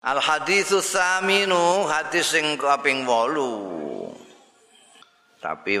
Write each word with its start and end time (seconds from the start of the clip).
Al 0.00 0.16
haditsus 0.16 0.96
saminu 0.96 1.84
hadis 1.84 2.32
sing 2.32 2.56
kaping 2.56 3.04
8. 3.04 4.16
Tapi 5.44 5.76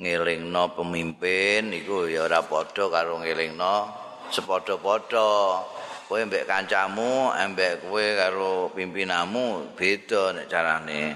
ngelingno 0.00 0.72
pemimpin 0.72 1.68
iku 1.76 2.08
ya 2.08 2.24
ora 2.24 2.40
padha 2.40 2.88
karo 2.88 3.20
ngelingno 3.20 3.92
sepadha-padha. 4.32 5.60
Kowe 6.08 6.20
mbek 6.24 6.48
kancamu, 6.48 7.36
mbek 7.36 7.84
kowe 7.84 8.06
karo 8.16 8.72
pimpinamu 8.72 9.76
beda 9.76 10.32
nek 10.40 10.48
carane. 10.48 11.12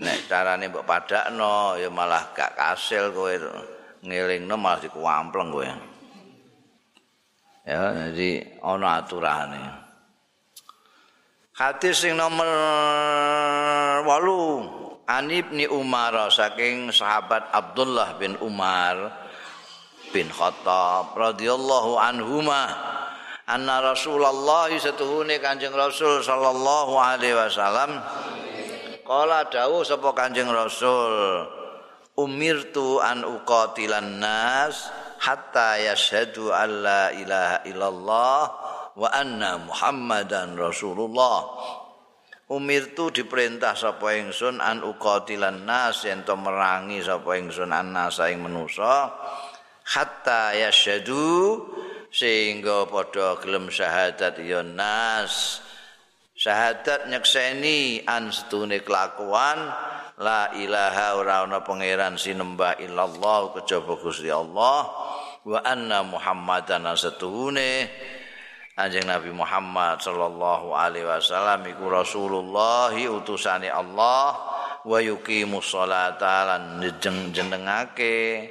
Nek 0.00 0.24
carane 0.24 0.72
mbok 0.72 0.88
padakno 0.88 1.76
ya 1.76 1.92
malah 1.92 2.32
gak 2.32 2.56
kasil 2.56 3.12
kowe 3.12 3.36
ngelingno 4.00 4.56
malah 4.56 4.80
dikuampleng 4.80 5.52
kowe. 5.52 5.68
Ya, 7.68 7.92
jadi 8.08 8.60
ana 8.64 9.04
aturane. 9.04 9.83
Hadis 11.54 12.02
sing 12.02 12.18
nomor 12.18 12.50
8 14.02 15.06
An 15.06 15.30
Ibni 15.30 15.70
Umar 15.70 16.10
saking 16.26 16.90
sahabat 16.90 17.46
Abdullah 17.54 18.18
bin 18.18 18.34
Umar 18.42 19.14
bin 20.10 20.26
Khattab 20.34 21.14
radhiyallahu 21.14 21.94
anhuma 21.94 22.74
anna 23.46 23.86
Rasulullah 23.86 24.66
satuhune 24.74 25.38
Kanjeng 25.38 25.78
Rasul 25.78 26.26
sallallahu 26.26 26.98
alaihi 26.98 27.38
wasallam 27.38 28.02
kala 29.06 29.46
dawuh 29.46 29.86
sapa 29.86 30.10
Kanjeng 30.10 30.50
Rasul 30.50 31.46
umirtu 32.18 32.98
an 32.98 33.22
uqatilan 33.22 34.18
nas 34.18 34.90
hatta 35.22 35.78
yashhadu 35.78 36.50
alla 36.50 37.14
ilaha 37.14 37.62
illallah 37.62 38.73
wa 38.94 39.08
anna 39.10 39.58
Muhammadan 39.58 40.54
Rasulullah. 40.54 41.42
Umirtu 42.44 43.08
diperintah 43.08 43.72
sapa 43.72 44.20
ingsun 44.20 44.60
an 44.60 44.84
uqatilan 44.84 45.64
nas 45.64 46.04
yen 46.04 46.28
to 46.28 46.36
merangi 46.36 47.00
sapa 47.00 47.40
ingsun 47.40 47.72
annas 47.72 48.20
ing 48.20 48.44
manusa 48.44 49.08
hatta 49.84 50.52
yasyadu 50.52 51.56
sehingga 52.12 52.84
padha 52.84 53.40
gelem 53.40 53.72
syahadat 53.72 54.44
ya 54.44 54.60
nas 54.60 55.64
syahadat 56.36 57.08
nyekseni 57.08 58.04
an 58.04 58.28
setune 58.28 58.84
kelakuan 58.84 59.72
la 60.20 60.52
ilaha 60.52 61.16
ora 61.16 61.48
ana 61.48 61.64
pangeran 61.64 62.20
sinembah 62.20 62.76
illallah 62.76 63.56
kejaba 63.56 63.96
Gusti 63.98 64.28
Allah 64.28 64.84
wa 65.48 65.58
anna 65.64 66.04
muhammadan 66.04 66.86
setuhune 66.92 67.88
Anjing 68.74 69.06
Nabi 69.06 69.30
Muhammad 69.30 70.02
sallallahu 70.02 70.74
alaihi 70.74 71.06
wasallam 71.06 71.62
iku 71.62 71.94
Rasulullah 71.94 72.90
utusane 72.90 73.70
Allah 73.70 74.34
wa 74.82 74.98
yuqimu 74.98 75.62
sholata 75.62 76.42
lan 76.42 76.82
jenengake 77.30 78.50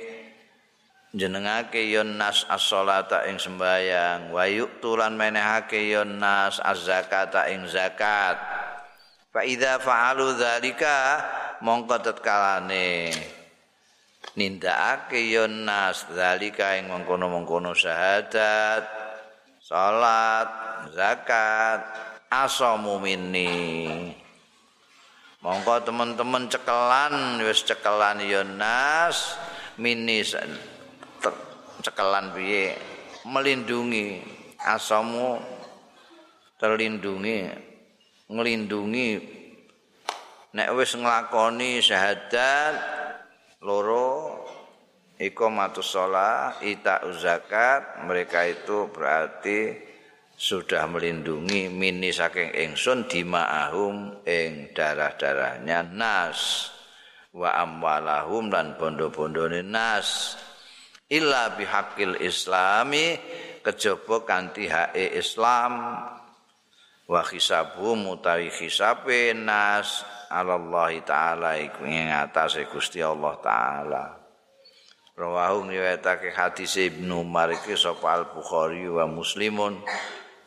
jenengake 1.11 1.91
yon 1.91 2.15
nas 2.15 2.47
as-sholata 2.47 3.27
ing 3.27 3.35
sembayang 3.35 4.31
wa 4.31 4.47
yu'tulan 4.47 5.11
menehake 5.11 5.91
yon 5.91 6.23
nas 6.23 6.55
az-zakata 6.63 7.51
ing 7.51 7.67
zakat. 7.67 8.39
Fa 9.27 9.43
idza 9.43 9.75
fa'alu 9.83 10.39
dzalika 10.39 11.19
mongko 11.67 11.99
tetkalane 11.99 13.11
nindakake 14.39 15.19
yon 15.35 15.67
nas 15.67 16.07
dzalika 16.07 16.79
ing 16.79 16.87
mengkono-mengkono 16.87 17.75
syahadat 17.75 19.02
salat, 19.63 20.51
zakat, 20.91 21.79
asamu 22.27 22.99
minni. 22.99 24.11
Monggo 25.39 25.79
teman-teman 25.87 26.51
cekelan 26.51 27.39
wis 27.47 27.63
cekelan 27.63 28.19
ya 28.27 28.43
nas. 28.43 29.39
Minni 29.79 30.19
cekelan 31.79 32.35
piye? 32.35 32.75
Melindungi 33.23 34.19
asamu 34.59 35.39
terlindungi 36.59 37.47
ngelindungi. 38.27 39.09
Nek 40.53 40.69
wis 40.75 40.93
nglakoni 40.93 41.79
syahadat 41.79 42.75
loro 43.63 44.42
ikomatus 45.21 45.93
sholat, 45.93 46.61
ita 46.65 47.05
zakat, 47.17 48.05
mereka 48.05 48.45
itu 48.49 48.89
berarti 48.89 49.77
sudah 50.33 50.89
melindungi 50.89 51.69
mini 51.69 52.09
saking 52.09 52.51
ingsun 52.57 53.05
dima'ahum 53.05 54.25
ing 54.25 54.73
darah-darahnya 54.73 55.85
nas. 55.93 56.69
Wa 57.33 57.57
amwalahum 57.65 58.49
dan 58.49 58.77
bondo-bondone 58.77 59.65
nas. 59.65 60.37
Illa 61.09 61.53
bihaqil 61.53 62.21
islami 62.21 63.17
kejaba 63.61 64.25
kanthi 64.25 64.69
hae 64.69 65.17
Islam. 65.17 65.97
Wa 67.09 67.21
khisabu 67.25 67.93
mutawi 67.97 68.49
khisabe 68.53 69.33
nas. 69.37 70.05
Allah 70.33 70.89
taala 71.05 71.61
ing 71.61 72.09
atase 72.09 72.65
Gusti 72.65 73.05
Allah 73.05 73.37
taala 73.37 74.22
Rawahu 75.13 75.69
riwayatake 75.69 76.33
hadis 76.33 76.73
Ibnu 76.73 77.21
Umar 77.21 77.53
iki 77.53 77.77
sapa 77.77 78.17
Al 78.17 78.25
Bukhari 78.33 78.89
wa 78.89 79.05
Muslimun 79.05 79.77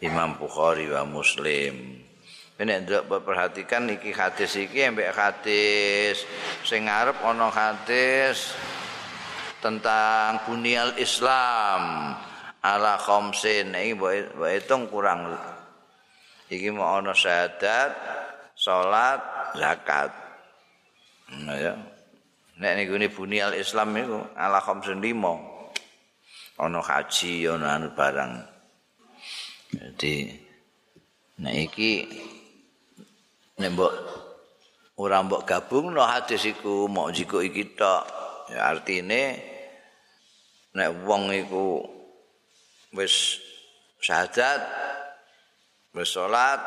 Imam 0.03 0.35
Bukhari 0.35 0.91
wa 0.91 1.07
Muslim. 1.07 2.03
Nek 2.59 2.83
ndak 2.83 3.07
perhatikan 3.07 3.87
iki 3.87 4.11
hadis 4.11 4.59
iki 4.59 4.91
ambek 4.91 5.15
hadis 5.15 6.27
sing 6.67 6.91
ngarep 6.91 7.15
ana 7.23 7.47
hadis 7.47 8.59
tentang 9.63 10.43
bunyal 10.51 10.99
Islam 10.99 12.19
ala 12.59 12.99
khamsin 12.99 13.71
iki 13.71 13.95
mbok 13.95 14.51
hitung 14.51 14.91
kurang 14.91 15.31
iki 16.51 16.75
mau 16.75 16.99
ana 16.99 17.15
syahadat, 17.15 17.95
salat, 18.59 19.23
zakat. 19.55 20.11
Nah, 21.47 21.55
ya. 21.55 21.96
Nek 22.57 22.73
niku 22.77 22.97
ne 22.97 23.09
bunyal 23.13 23.53
Islam 23.53 23.93
niku 23.93 24.19
ala 24.33 24.61
khamsun 24.65 25.01
lima? 25.05 25.37
Ana 26.57 26.81
haji 26.81 27.45
ana 27.53 27.77
anu 27.77 27.93
barang. 27.93 28.33
Jadi 29.77 30.33
nek 31.45 31.55
iki 31.69 31.93
nek 33.61 33.71
mbok 33.77 33.93
ora 34.97 35.21
mbok 35.21 35.45
gabung 35.45 35.93
no 35.93 36.01
hadis 36.01 36.49
iku 36.49 36.89
mau 36.89 37.13
jiko 37.13 37.45
iki 37.45 37.77
tok. 37.77 38.05
Ya 38.49 38.73
artine 38.73 39.37
nek 40.73 40.91
wong 41.05 41.29
iku 41.35 41.85
wis 42.97 43.37
syahadat 44.01 44.65
wis 45.93 46.09
salat 46.09 46.61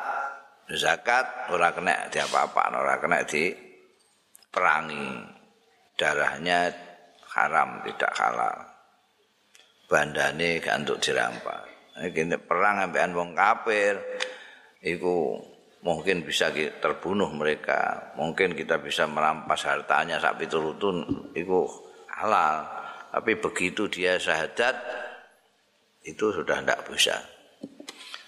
zakat 0.70 1.50
ora 1.50 1.74
kena 1.74 2.14
diapa-apa 2.14 2.78
ora 2.78 3.02
kena 3.02 3.26
di 3.26 3.50
perangi 4.54 5.39
darahnya 6.00 6.72
haram 7.36 7.84
tidak 7.84 8.14
halal. 8.16 8.58
Bandane 9.90 10.64
gak 10.64 10.86
untuk 10.86 11.02
dirampas 11.02 11.70
ini 12.00 12.40
perang 12.40 12.88
sampai 12.88 13.12
wong 13.12 13.36
kafir 13.36 14.00
itu 14.80 15.36
mungkin 15.84 16.24
bisa 16.24 16.52
terbunuh 16.56 17.28
mereka 17.36 18.12
mungkin 18.16 18.56
kita 18.56 18.80
bisa 18.80 19.04
merampas 19.08 19.68
hartanya 19.68 20.16
sapi 20.16 20.48
turutun 20.48 21.04
itu 21.36 21.68
halal. 22.08 22.64
Tapi 23.10 23.42
begitu 23.42 23.90
dia 23.90 24.16
syahadat 24.22 24.76
itu 26.06 26.32
sudah 26.32 26.62
tidak 26.62 26.86
bisa. 26.88 27.18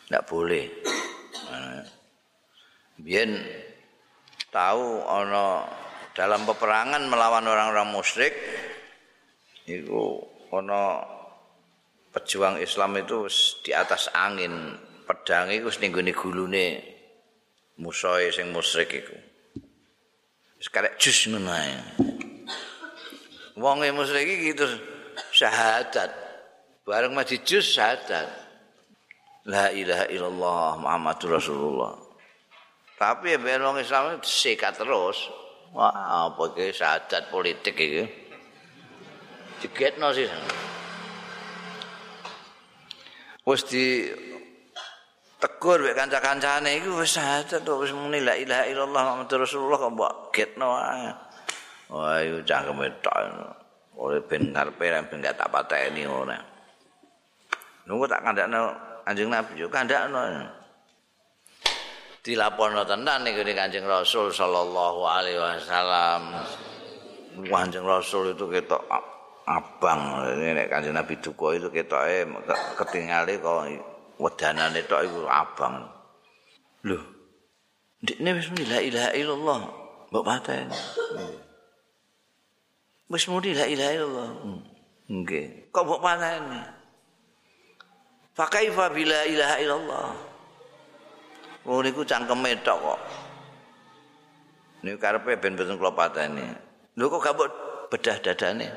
Tidak 0.10 0.24
boleh. 0.28 0.66
Biar 3.00 3.30
tahu 4.52 5.06
ono 5.06 5.64
dalam 6.12 6.44
peperangan 6.44 7.08
melawan 7.08 7.48
orang-orang 7.48 7.88
musyrik 7.88 8.36
itu 9.64 10.20
ono 10.52 10.84
pejuang 12.12 12.60
Islam 12.60 13.00
itu 13.00 13.28
di 13.64 13.72
atas 13.72 14.12
angin. 14.12 14.76
Pedang 15.02 15.52
itu 15.52 15.68
ning 15.84 15.92
gulune 16.16 16.80
musuhe 17.80 18.32
sing 18.32 18.52
musyrik 18.56 18.92
iku. 18.96 19.18
Wis 20.56 20.72
karek 20.72 20.96
jus 20.96 21.28
ngono 21.28 21.52
ae. 21.52 21.76
Wong 23.60 23.84
musyrik 23.92 24.24
iki 24.24 24.56
gitu 24.56 24.68
syahadat. 25.36 26.12
Bareng 26.88 27.12
mati 27.12 27.44
jus 27.44 27.76
syahadat. 27.76 28.28
La 29.52 29.74
ilaha 29.74 30.06
illallah 30.08 30.80
muhammadur 30.80 31.36
rasulullah. 31.42 31.98
Tapi 32.96 33.34
ya 33.34 33.58
wong 33.58 33.82
Islam 33.82 34.22
sikat 34.22 34.78
terus 34.78 35.41
Wah, 35.72 36.28
apa 36.28 36.52
iki 36.52 36.76
syahadat 36.76 37.32
politik 37.32 37.80
iki? 37.80 38.04
Digetno 39.64 40.12
sih. 40.12 40.28
Wis 43.48 43.64
di 43.72 44.12
tegur 45.40 45.80
wek 45.80 45.96
kanca-kancane 45.96 46.76
iku 46.76 47.00
wis 47.00 47.16
syahadat 47.16 47.64
to 47.64 47.80
wis 47.80 47.96
muni 47.96 48.20
la 48.20 48.36
ilaha 48.36 48.68
illallah 48.68 49.02
Muhammadur 49.16 49.48
Rasulullah 49.48 49.80
kok 49.80 49.94
mbok 49.96 50.14
getno 50.36 50.76
ae. 50.76 51.10
Iku 52.28 52.38
cangkeme 52.44 52.92
tok. 53.00 53.16
Ora 53.96 54.20
ben 54.28 54.52
karepe 54.52 54.86
ben 55.08 55.24
gak 55.24 55.40
tak 55.40 55.52
pateni 55.56 56.04
ora. 56.04 56.36
Nunggu 57.88 58.12
tak 58.12 58.28
kandakno 58.28 58.76
Kanjeng 59.08 59.32
Nabi 59.32 59.56
yo 59.56 59.68
kandakno. 59.72 60.61
Dilaporno 62.22 62.86
tenan 62.86 63.26
niku 63.26 63.42
Kanjeng 63.42 63.90
Rasul 63.90 64.30
sallallahu 64.30 65.02
alaihi 65.10 65.42
wasallam. 65.42 66.38
Kanjeng 67.50 67.82
Rasul 67.82 68.38
itu 68.38 68.46
ketok 68.46 68.86
abang 69.50 70.22
nek 70.38 70.70
Kanjeng 70.70 70.94
Nabi 70.94 71.18
duka 71.18 71.58
itu 71.58 71.74
ketoke 71.74 72.30
ketingale 72.78 73.42
kok 73.42 73.74
wedanane 74.22 74.86
tok 74.86 75.02
iku 75.02 75.26
abang. 75.26 75.82
Lho. 76.86 77.02
Ndekne 78.06 78.30
wis 78.38 78.54
la 78.70 78.80
ilaha 78.86 79.10
illallah. 79.18 79.62
Mbok 80.14 80.26
pateni. 80.26 80.78
Wis 83.10 83.26
muni 83.34 83.58
la 83.58 83.66
ilaha 83.66 83.92
illallah. 83.98 84.30
Nggih. 85.10 85.74
Kok 85.74 85.84
mbok 85.90 86.02
pateni? 86.06 86.62
Fa 88.38 88.46
kaifa 88.46 88.94
bila 88.94 89.26
ilaha 89.26 89.56
illallah. 89.58 90.31
Oh 91.66 91.80
niku 91.86 92.02
cangkeme 92.02 92.58
tok 92.66 92.78
kok. 92.82 93.00
Niku 94.82 94.98
karepe 94.98 95.38
ben 95.38 95.54
boten 95.54 95.78
kula 95.78 95.94
pateni. 95.94 96.42
Lho 96.98 97.06
kok 97.08 97.22
gak 97.22 97.38
bedah 97.94 98.18
dadane? 98.18 98.68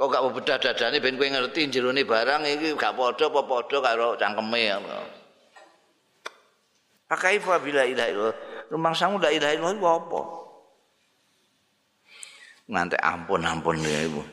Kok 0.00 0.08
gak 0.08 0.24
bedah 0.32 0.56
dadane 0.56 0.96
ben 1.04 1.20
kowe 1.20 1.28
ngerti 1.28 1.68
jerone 1.68 2.02
barang 2.02 2.48
iki 2.48 2.72
gak 2.80 2.96
padha 2.96 3.28
apa 3.28 3.40
padha 3.44 3.78
karo 3.84 4.08
cangkeme 4.16 4.62
ngono. 4.72 5.00
Pakaifa 7.12 7.60
bila 7.60 7.84
ilaha 7.84 8.08
illallah. 8.08 8.36
Rumangsamu 8.72 9.20
la 9.20 9.28
ilaha 9.28 9.52
illallah 9.52 9.92
apa? 10.00 10.20
Nganti 12.72 12.96
ampun 13.04 13.44
ampun 13.44 13.76
ya 13.84 14.08
ibu. 14.08 14.24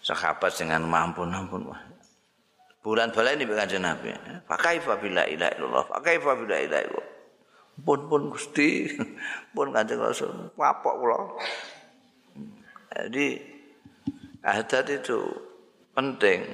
Sahabat 0.00 0.56
dengan 0.56 0.88
ampun 0.88 1.28
ampun. 1.28 1.68
Bulan 2.84 3.08
balai 3.16 3.40
ini 3.40 3.48
kanjeng 3.48 3.80
Nabi. 3.80 4.12
Pakaifa 4.44 5.00
bila 5.00 5.24
ilaha 5.24 5.56
illallah. 5.56 5.84
Pakaifa 5.88 6.36
bila 6.36 6.60
ilaha 6.60 6.84
illallah. 6.84 7.08
Pun 7.80 8.00
pun 8.12 8.22
Gusti, 8.28 8.92
pun 9.56 9.72
kanjeng 9.72 10.04
Rasul. 10.04 10.52
Papok 10.52 10.94
kula. 11.00 11.16
Jadi 12.92 13.40
adat 14.44 14.84
itu 14.92 15.16
penting. 15.96 16.44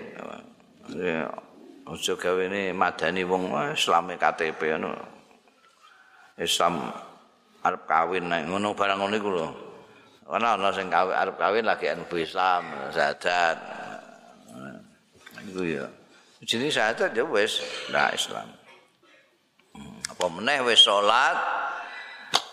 Ojo 1.90 2.14
gawe 2.14 2.42
ini 2.46 2.70
madani 2.70 3.26
wong 3.26 3.50
Islame 3.74 4.14
KTP 4.14 4.78
ngono. 4.78 4.94
Islam 6.38 6.94
arep 7.66 7.82
kawin 7.90 8.30
nek 8.30 8.46
ngono 8.46 8.72
barang 8.78 9.02
ngono 9.02 9.14
iku 9.18 9.30
lho. 9.34 9.48
Ana 10.30 10.54
ana 10.54 10.70
sing 10.70 10.86
kawin 10.86 11.18
arep 11.18 11.34
kawin 11.34 11.66
lagi 11.66 11.90
anu 11.90 12.06
Islam, 12.14 12.70
sadat. 12.94 13.58
Iku 15.50 15.66
ya. 15.66 15.99
Jadi 16.40 16.72
sadat 16.72 17.12
ya 17.12 17.24
wis 17.28 17.60
nah 17.92 18.08
Islam. 18.16 18.48
Apa 20.08 20.26
meneh 20.32 20.64
wis 20.64 20.80
salat 20.80 21.36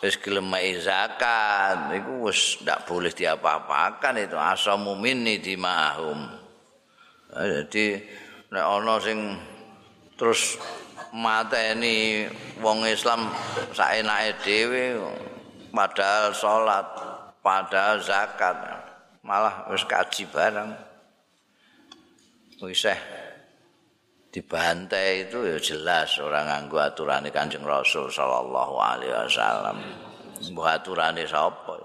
wis 0.04 0.19
gelem 0.19 0.51
zakat 0.84 1.95
iku 1.95 2.28
wis 2.28 2.60
ndak 2.68 2.84
boleh 2.84 3.16
diapa-apakan 3.16 4.19
itu 4.19 4.36
asamu 4.36 5.00
minni 5.00 5.39
di 5.39 5.56
mahum. 5.56 6.28
Jadi 7.31 8.04
nek 8.51 8.66
ana 8.68 9.00
sing 9.00 9.39
terus 10.19 10.60
mateni 11.16 12.28
wong 12.60 12.83
Islam 12.92 13.31
saenake 13.72 14.36
dhewe 14.44 15.00
padahal 15.72 16.36
salat, 16.36 16.88
padahal 17.40 18.04
zakat, 18.04 18.57
malah 19.24 19.63
wis 19.72 19.88
kaji 19.88 20.28
bareng. 20.28 20.75
Wis 22.60 22.83
dibantai 24.38 25.25
itu 25.25 25.50
ya 25.50 25.57
jelas 25.57 26.22
orang 26.22 26.45
nganggo 26.45 26.78
aturane 26.78 27.34
Kanjeng 27.34 27.66
Rasul 27.66 28.06
sallallahu 28.13 28.78
alaihi 28.78 29.10
wasallam. 29.10 29.81
Mbah 30.54 30.78
aturane 30.78 31.25
sapa? 31.25 31.81